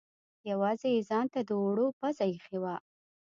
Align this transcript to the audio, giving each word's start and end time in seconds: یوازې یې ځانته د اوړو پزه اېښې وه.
یوازې 0.51 0.87
یې 0.95 1.01
ځانته 1.09 1.39
د 1.43 1.49
اوړو 1.61 1.87
پزه 1.99 2.25
اېښې 2.31 2.57
وه. 2.63 2.75